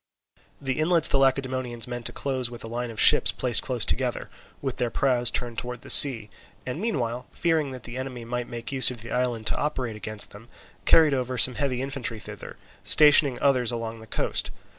The 0.59 0.79
inlets 0.79 1.07
the 1.07 1.19
Lacedaemonians 1.19 1.87
meant 1.87 2.07
to 2.07 2.11
close 2.11 2.49
with 2.49 2.63
a 2.63 2.67
line 2.67 2.89
of 2.89 2.99
ships 2.99 3.31
placed 3.31 3.61
close 3.61 3.85
together, 3.85 4.31
with 4.59 4.77
their 4.77 4.89
prows 4.89 5.29
turned 5.29 5.59
towards 5.59 5.81
the 5.81 5.91
sea, 5.91 6.31
and, 6.65 6.81
meanwhile, 6.81 7.27
fearing 7.33 7.69
that 7.69 7.83
the 7.83 7.97
enemy 7.97 8.25
might 8.25 8.49
make 8.49 8.71
use 8.71 8.89
of 8.89 9.01
the 9.01 9.11
island 9.11 9.45
to 9.45 9.57
operate 9.57 9.95
against 9.95 10.31
them, 10.31 10.49
carried 10.85 11.13
over 11.13 11.37
some 11.37 11.53
heavy 11.53 11.83
infantry 11.83 12.17
thither, 12.19 12.57
stationing 12.83 13.39
others 13.41 13.71
along 13.71 13.99
the 13.99 14.07
coast. 14.07 14.49